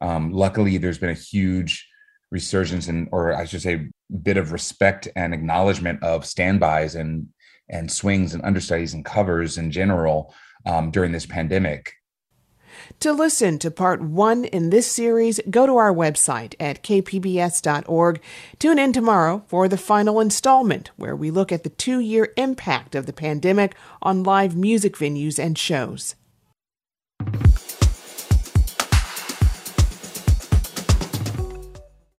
[0.00, 1.88] um, luckily there's been a huge
[2.30, 3.88] resurgence and or I should say
[4.22, 7.28] bit of respect and acknowledgement of standbys and
[7.70, 10.34] and swings and understudies and covers in general
[10.66, 11.92] um, during this pandemic.
[13.00, 18.20] To listen to part one in this series, go to our website at kpbs.org.
[18.58, 22.96] Tune in tomorrow for the final installment, where we look at the two year impact
[22.96, 26.16] of the pandemic on live music venues and shows.